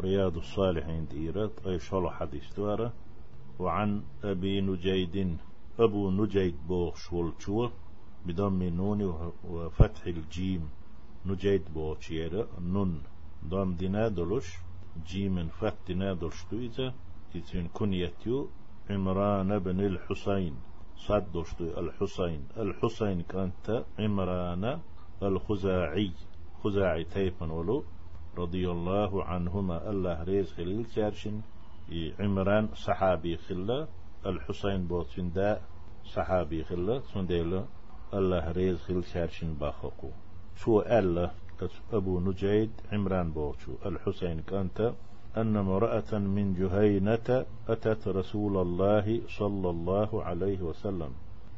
[0.00, 2.92] رياض الصالحين ديرت أي شلو حديث دوارة
[3.58, 5.36] وعن أبي نجيد
[5.78, 7.68] أبو نجيد بوغ والشو
[8.26, 9.00] بضم النون
[9.44, 10.68] وفتح الجيم.
[11.26, 11.96] نجيد بوغ
[12.60, 13.02] نون
[13.48, 14.48] ضم دينا دلوش
[15.06, 16.92] جيم فتح دينا دلوش دويزة
[17.34, 18.48] إذن كنيتيو
[18.90, 20.54] عمران بن الحسين.
[20.96, 22.40] صدشت الحسين.
[22.56, 24.80] الحسين كانت عمران
[25.22, 26.12] الخزاعي.
[26.62, 27.84] خزاعي تيفن ولو.
[28.42, 31.36] رضي الله عنهما الله ريز خليل شارشن
[32.20, 33.88] عمران صحابي خلا
[34.26, 35.60] الحسين بوتين دا
[36.14, 37.64] صحابي خلا سنديلا
[38.14, 40.10] الله ريز خليل شارشن باخقو
[40.60, 41.30] شو ألا
[41.92, 44.78] أبو نجيد عمران بوتشو الحسين كانت
[45.36, 47.28] أن امرأة من جهينة
[47.68, 49.06] أتت رسول الله
[49.38, 51.12] صلى الله عليه وسلم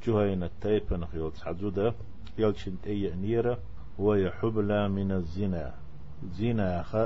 [0.07, 1.95] جهينة تيبن خيوت حدودة
[2.39, 3.59] يلشن أي نيرة
[3.99, 5.75] ويحبلى من الزنا
[6.39, 6.97] زنا خ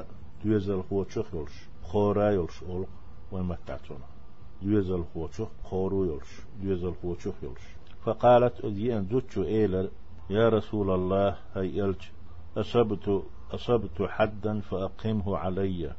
[0.45, 2.89] دوزل خوتشخ يلش خورا يلش أولق
[3.33, 4.03] ومتعتون
[4.63, 6.31] دوزل خوتشخ خورو يلش
[6.63, 7.65] دوزل خوتشخ يلش
[8.05, 9.89] فقالت أذي أن زوتشو إيلر
[10.31, 12.13] يا رسول الله هي يلش
[12.57, 15.95] أصبت أصبت حدا فأقمه عليّ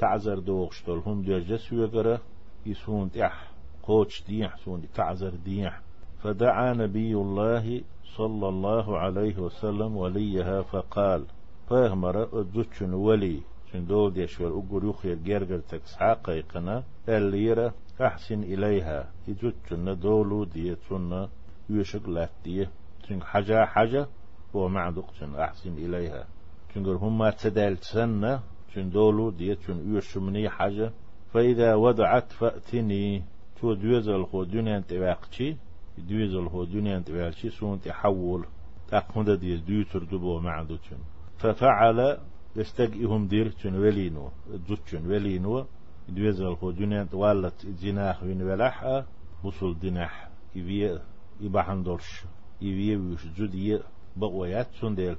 [0.00, 2.18] تعذر دوغشتول هم جس ويقرا
[2.66, 3.50] يسون تح
[3.82, 5.80] قوش ديح سون تعذر ديح
[6.22, 7.82] فدعا نبي الله
[8.16, 11.24] صلى الله عليه وسلم وليها فقال
[11.70, 13.40] فهمر أدوتشن ولي
[13.72, 21.28] شن دول ديشور أقول يخير جرجر تكسحاق يقنا الليرة أحسن إليها يدوتشن دولو ديتشن
[21.70, 22.70] يشق لات ديه
[23.08, 24.06] تن حاجة حاجة
[24.54, 26.26] ومعدق أحسن إليها
[26.74, 28.40] تنقر هم تدال سنة
[28.74, 30.92] تون دولو دي تون يوشمني حاجة
[31.32, 33.22] فإذا وضعت فأتني
[33.60, 35.56] تو دوزل خو دنيا تواقشي
[35.98, 38.44] دوزل خو دنيا تواقشي سون تحول
[38.88, 40.98] تاقمد دي دوتر دبو معدوتون
[41.40, 42.18] ففعل
[42.56, 44.30] يستقئهم دير تون ولينو
[44.68, 45.66] دوتون ولينو
[46.08, 49.06] دوزل خو دنيا توالت جناح وين ولحة
[49.44, 50.30] وصل دناح.
[50.54, 51.02] يبيه
[51.40, 52.24] يبحن دورش
[52.62, 53.80] يبيه ويش جديه
[54.16, 55.16] بقويات سون ديل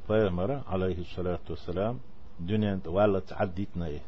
[0.73, 1.99] عليه الصلاة والسلام
[2.39, 4.01] دنيا ولا عديتنا إيه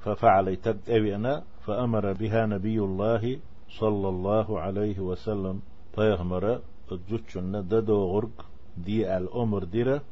[0.00, 3.40] ففعل تد أنا فأمر بها نبي الله
[3.80, 5.62] صلى الله عليه وسلم
[5.94, 6.60] فيغمر
[6.92, 10.02] الجتشن ددو غرق دي الأمر ديرة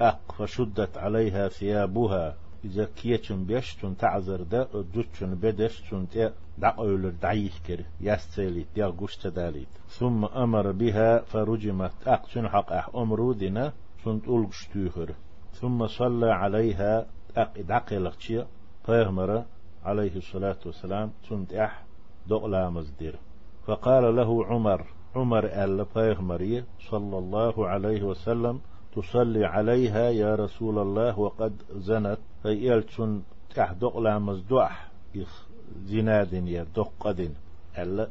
[0.00, 2.36] أق فشدت عليها ثيابها.
[2.64, 9.68] إذا كيتشن بيشتن تعذر دا الجتشن بدشتن تا دعويل دعيش كر يستيلي دي غشت داليت.
[9.88, 11.92] ثم أمر بها فرجمت.
[12.06, 13.72] أق حق؟ أح أمرو دينا
[14.04, 15.14] سنت ألغشتوهر
[15.52, 18.44] ثم صلى عليها أق دعقلقشي
[18.86, 19.44] فيغمر
[19.84, 21.84] عليه الصلاة والسلام تنت أح
[22.26, 23.18] دقلا مزدير.
[23.66, 24.86] فقال له عمر
[25.16, 28.60] عمر أل فيغمري صلى الله عليه وسلم
[29.02, 32.18] تصلي عليها يا رسول الله وقد زنت.
[32.42, 33.22] فيال تن
[33.54, 34.90] تح دقلا مزدوح.
[35.86, 37.34] زناد يا دقد
[37.78, 38.08] ألا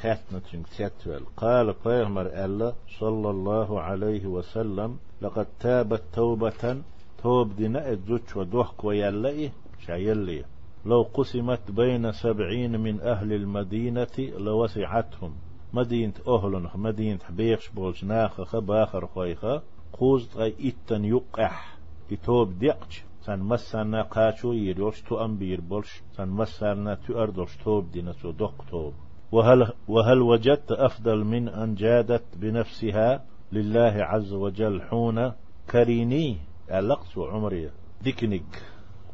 [0.00, 6.82] خاتنة تتول قال فيغمر ألا صلى الله عليه وسلم لقد تابت توبة.
[7.22, 9.52] توب دينا الزوج ودوح ويلئي
[9.86, 10.44] شايلي.
[10.86, 15.34] لو قسمت بين سبعين من أهل المدينة لوسعتهم.
[15.72, 19.62] مدينة أهل مدينة بيخش بولش ناخ خباخر خويخة.
[19.98, 21.76] قوز غي إتن يقح.
[22.10, 23.04] يتوب ديقش.
[23.20, 26.02] سن مسانا قاشو يريوش تو أمبير بولش.
[26.16, 28.94] سن مسانا تو أردوش توب دينا تو دوق توب.
[29.32, 35.32] وهل, وهل وجدت أفضل من أن جادت بنفسها لله عز وجل حون
[35.70, 36.38] كريني؟
[36.70, 37.70] اللقص عمري.
[38.02, 38.62] ديكنيك.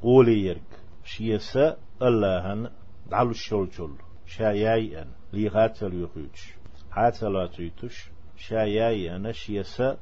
[0.02, 0.70] قولي يرك.
[1.04, 2.70] شيسا اللهن
[3.10, 3.90] دعلو الشلشل
[4.26, 5.08] شاياي أن.
[5.32, 6.54] لي غاتل يخيوش
[7.22, 9.98] لا تيتوش شاياي أنا شيسا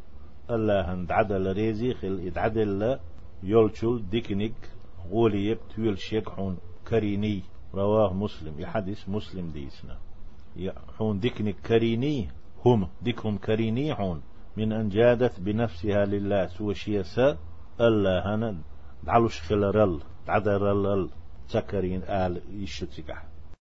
[0.50, 2.98] اللهن دعدل ريزي خل ادعدل
[3.42, 4.70] يولشل ديكنيك
[5.10, 7.42] قولي يك تيول شيك حون كريني.
[7.74, 8.60] رواه مسلم.
[8.60, 9.98] يحدث مسلم ديسنا.
[10.98, 12.28] حون ديكنيك كريني
[12.64, 12.88] هم.
[13.02, 14.22] ديكهم كريني حون.
[14.56, 17.38] من أن جادت بنفسها لله سوى شيسا.
[17.80, 18.56] ألا هنا
[19.02, 20.00] دعلوش خلرل.
[20.26, 21.10] دعدرل
[21.50, 23.29] تكرين آل يشتكح